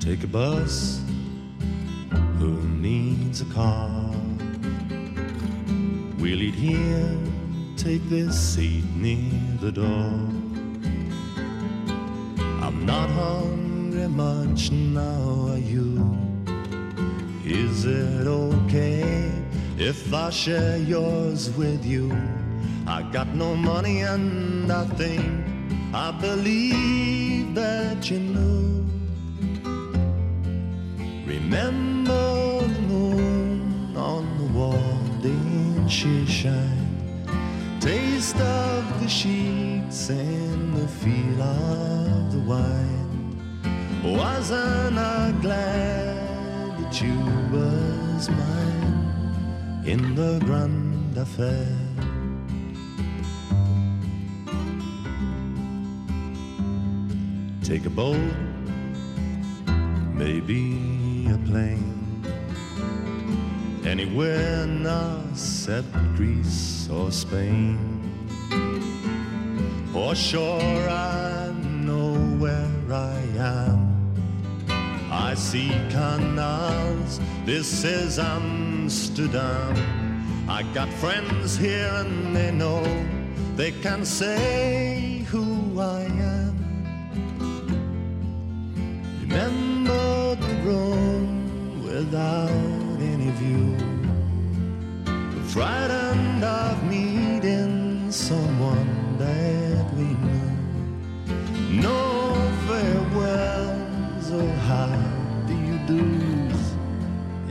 Take 0.00 0.22
a 0.22 0.26
bus, 0.32 1.00
who 2.40 2.62
needs 2.80 3.42
a 3.42 3.44
car? 3.54 4.27
We'll 6.20 6.42
eat 6.42 6.54
here, 6.54 7.16
take 7.76 8.02
this 8.08 8.34
seat 8.54 8.84
near 8.96 9.30
the 9.60 9.70
door. 9.70 10.10
I'm 12.60 12.84
not 12.84 13.08
hungry 13.10 14.08
much 14.08 14.72
now, 14.72 15.50
are 15.50 15.58
you? 15.58 16.18
Is 17.44 17.84
it 17.84 18.26
okay 18.26 19.30
if 19.78 20.12
I 20.12 20.30
share 20.30 20.76
yours 20.78 21.50
with 21.52 21.86
you? 21.86 22.10
I 22.88 23.02
got 23.12 23.28
no 23.28 23.54
money 23.54 24.00
and 24.00 24.72
I 24.72 24.86
think 25.00 25.24
I 25.94 26.10
believe 26.10 27.54
that 27.54 28.10
you 28.10 28.18
know. 28.18 28.84
Remember 31.24 31.87
she. 35.88 36.26
Taste 37.80 38.36
of 38.36 39.00
the 39.00 39.08
sheets 39.08 40.10
and 40.10 40.76
the 40.76 40.86
feel 40.86 41.42
of 41.42 42.32
the 42.32 42.40
wine. 42.40 43.40
Wasn't 44.04 44.98
I 44.98 45.32
glad 45.40 46.78
that 46.78 47.00
you 47.00 47.18
was 47.52 48.28
mine 48.28 49.82
in 49.86 50.14
the 50.14 50.38
grand 50.44 51.16
affair? 51.16 51.66
Take 57.62 57.86
a 57.86 57.90
boat, 57.90 58.16
maybe 60.14 61.28
a 61.32 61.38
plane 61.46 61.97
anywhere 63.88 64.66
now 64.66 65.22
except 65.32 65.90
Greece 66.14 66.90
or 66.90 67.10
Spain. 67.10 67.78
For 69.92 70.14
sure 70.14 70.88
I 70.90 71.50
know 71.86 72.12
where 72.38 72.84
I 72.92 73.20
am. 73.38 73.78
I 75.10 75.34
see 75.34 75.70
canals, 75.88 77.18
this 77.46 77.82
is 77.84 78.18
Amsterdam. 78.18 79.74
I 80.48 80.62
got 80.74 80.90
friends 80.94 81.56
here 81.56 81.90
and 81.94 82.36
they 82.36 82.50
know 82.50 82.84
they 83.56 83.72
can 83.72 84.04
say 84.04 85.24
who 85.30 85.80
I 85.80 86.02
am. 86.02 86.56
Remember 89.22 90.34
the 90.34 90.54
room 90.62 91.82
without 91.84 92.67
view. 93.48 93.76
Frightened 95.48 96.44
of 96.44 96.82
meeting 96.84 98.10
someone 98.10 99.16
that 99.18 99.84
we 99.94 100.08
knew. 100.24 100.52
No 101.82 102.00
farewells 102.66 104.30
or 104.30 104.50
how 104.68 104.90
do 105.46 105.54
you 105.68 105.78
do's 105.90 106.62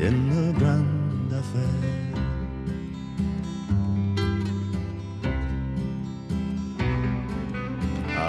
in 0.06 0.16
the 0.36 0.48
grand 0.60 1.32
affair. 1.42 1.84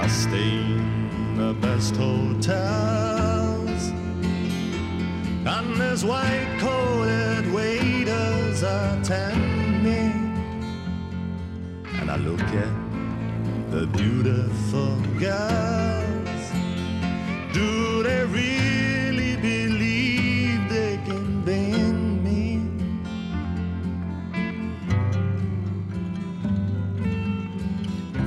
I 0.03 0.07
stay 0.09 0.55
in 0.77 1.37
the 1.37 1.53
best 1.55 1.97
hotels, 1.97 3.83
and 5.55 5.77
there's 5.81 6.05
white 6.05 6.58
hands 8.61 9.09
attend 9.09 9.83
me 9.83 10.13
And 12.01 12.11
I 12.11 12.17
look 12.17 12.41
at 12.41 13.71
the 13.71 13.87
beautiful 13.87 14.97
girls 15.19 16.53
Do 17.53 18.03
they 18.03 18.25
really 18.25 19.37
believe 19.37 20.69
they 20.69 20.99
can 21.05 21.45
bend 21.45 22.25
me? 22.25 22.63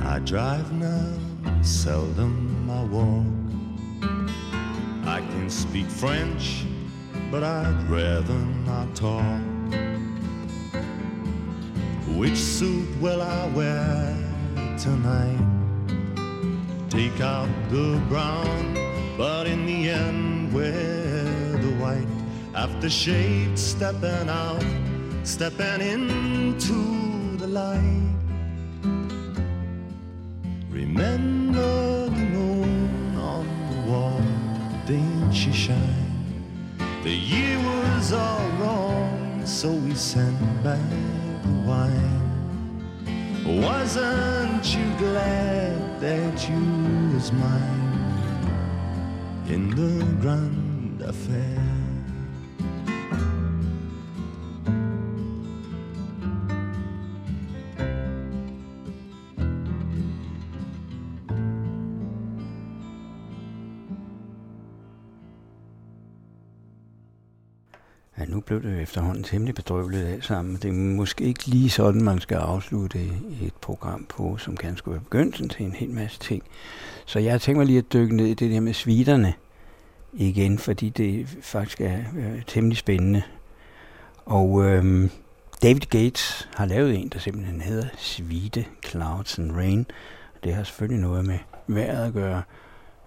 I 0.04 0.18
drive 0.20 0.72
now, 0.72 1.12
seldom 1.62 2.70
I 2.70 2.84
walk 2.84 3.26
I 5.06 5.20
can 5.20 5.50
speak 5.50 5.86
French 5.86 6.64
but 7.30 7.42
I'd 7.42 7.88
rather 7.88 8.38
not 8.66 8.94
talk. 8.94 9.51
Which 12.22 12.36
suit 12.36 12.86
will 13.00 13.20
I 13.20 13.48
wear 13.48 14.16
tonight? 14.78 15.44
Take 16.88 17.20
out 17.20 17.48
the 17.68 18.00
brown, 18.08 18.74
but 19.18 19.48
in 19.48 19.66
the 19.66 19.90
end 19.90 20.52
wear 20.52 21.24
the 21.64 21.72
white. 21.82 22.06
After 22.54 22.88
shade, 22.88 23.58
stepping 23.58 24.28
out, 24.28 24.64
stepping 25.24 25.80
into 25.80 27.38
the 27.38 27.48
light. 27.48 28.14
Remember 30.70 32.06
the 32.06 32.26
moon 32.36 33.16
on 33.16 33.46
the 33.72 33.90
wall, 33.90 34.22
didn't 34.86 35.32
she 35.32 35.50
shine? 35.50 36.78
The 37.02 37.10
year 37.10 37.58
was 37.58 38.12
all 38.12 38.48
wrong, 38.60 39.44
so 39.44 39.72
we 39.72 39.96
sent 39.96 40.38
back 40.62 40.78
wine. 41.66 42.22
Wasn't 43.44 44.64
you 44.74 44.86
glad 44.98 46.00
that 46.00 46.48
you 46.48 47.12
was 47.14 47.32
mine 47.32 48.14
in 49.48 49.70
the 49.70 50.04
grand 50.20 51.02
affair? 51.02 51.81
Blev 68.60 68.72
det 68.72 68.82
efterhånden 68.82 69.22
temmelig 69.22 69.54
bedrøveligt 69.54 70.06
alt 70.06 70.24
sammen. 70.24 70.56
Det 70.56 70.68
er 70.68 70.72
måske 70.72 71.24
ikke 71.24 71.46
lige 71.46 71.70
sådan, 71.70 72.04
man 72.04 72.20
skal 72.20 72.36
afslutte 72.36 72.98
et 73.42 73.54
program 73.60 74.06
på, 74.08 74.36
som 74.38 74.56
kan 74.56 74.76
skulle 74.76 74.92
være 74.92 75.04
begyndelsen 75.04 75.48
til 75.48 75.66
en 75.66 75.72
hel 75.72 75.90
masse 75.90 76.18
ting. 76.18 76.42
Så 77.06 77.18
jeg 77.18 77.40
tænker 77.40 77.58
mig 77.58 77.66
lige 77.66 77.78
at 77.78 77.92
dykke 77.92 78.16
ned 78.16 78.26
i 78.26 78.34
det 78.34 78.50
der 78.50 78.60
med 78.60 78.72
sviterne 78.74 79.34
igen, 80.12 80.58
fordi 80.58 80.88
det 80.88 81.38
faktisk 81.40 81.80
er 81.80 81.98
øh, 82.16 82.42
temmelig 82.46 82.78
spændende. 82.78 83.22
Og 84.24 84.64
øh, 84.64 85.10
David 85.62 85.80
Gates 85.80 86.48
har 86.54 86.66
lavet 86.66 86.94
en, 86.94 87.08
der 87.08 87.18
simpelthen 87.18 87.60
hedder 87.60 87.88
Svite 87.96 88.64
Clouds 88.86 89.38
and 89.38 89.52
Rain. 89.52 89.86
Det 90.44 90.54
har 90.54 90.64
selvfølgelig 90.64 91.00
noget 91.00 91.24
med 91.24 91.38
vejret 91.66 92.06
at 92.06 92.12
gøre. 92.12 92.42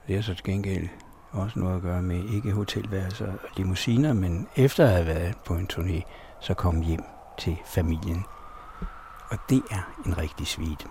Det 0.08 0.16
er 0.16 0.22
så 0.22 0.34
til 0.34 0.43
gengæld 0.43 0.88
også 1.36 1.60
noget 1.60 1.76
at 1.76 1.82
gøre 1.82 2.02
med 2.02 2.24
ikke 2.24 2.52
hotelværelser 2.52 3.28
og 3.28 3.40
limousiner, 3.58 4.14
men 4.14 4.48
efter 4.56 4.86
at 4.86 4.92
have 4.92 5.06
været 5.06 5.38
på 5.46 5.54
en 5.54 5.70
turné, 5.74 6.02
så 6.40 6.54
kom 6.54 6.82
hjem 6.82 7.04
til 7.38 7.58
familien. 7.66 8.26
Og 9.30 9.38
det 9.50 9.62
er 9.72 9.94
en 10.06 10.18
rigtig 10.18 10.48
svit. 10.48 10.88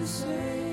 the 0.00 0.06
same. 0.06 0.69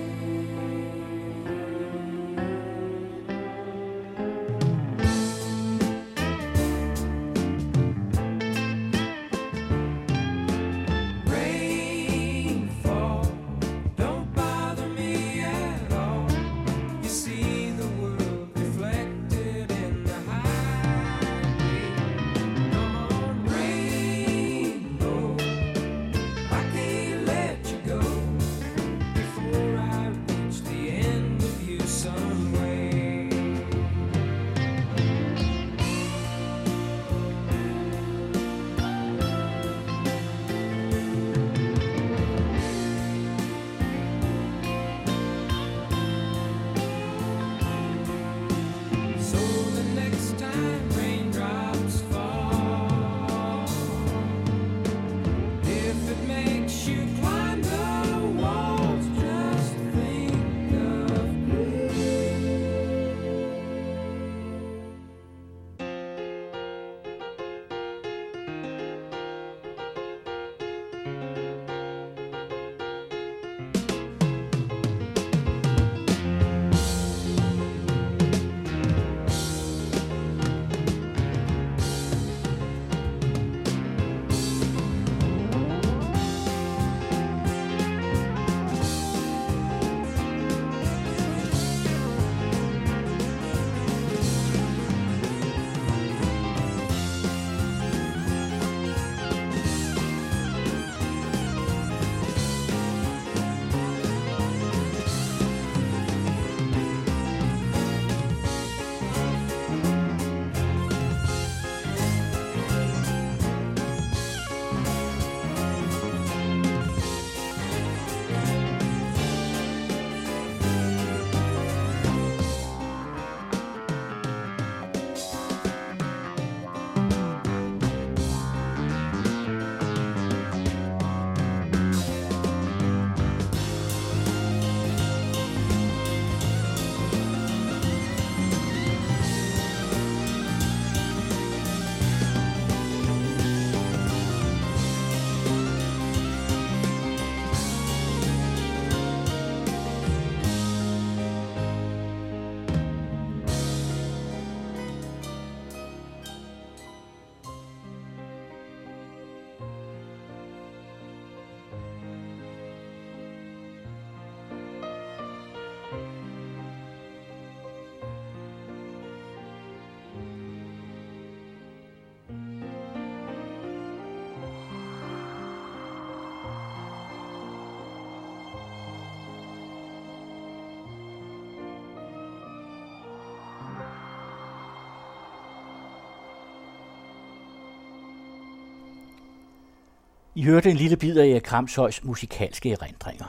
I 190.38 190.44
hørte 190.44 190.72
en 190.72 190.78
lille 190.78 190.98
bid 190.98 191.18
af 191.18 191.28
Erik 191.28 191.42
Kramshøjs 191.42 192.04
musikalske 192.04 192.72
erindringer. 192.72 193.26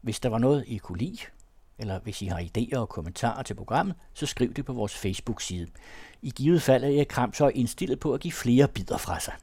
Hvis 0.00 0.20
der 0.20 0.28
var 0.28 0.38
noget, 0.38 0.64
I 0.66 0.76
kunne 0.76 0.98
lide, 0.98 1.18
eller 1.78 2.00
hvis 2.00 2.22
I 2.22 2.26
har 2.26 2.38
idéer 2.38 2.78
og 2.78 2.88
kommentarer 2.88 3.42
til 3.42 3.54
programmet, 3.54 3.96
så 4.14 4.26
skriv 4.26 4.54
det 4.54 4.64
på 4.64 4.72
vores 4.72 4.94
Facebook-side. 4.94 5.66
I 6.22 6.30
givet 6.30 6.62
fald 6.62 6.84
er 6.84 6.88
Erik 6.88 7.06
Kramshøj 7.06 7.52
indstillet 7.54 8.00
på 8.00 8.14
at 8.14 8.20
give 8.20 8.32
flere 8.32 8.68
bidder 8.68 8.98
fra 8.98 9.20
sig. 9.20 9.34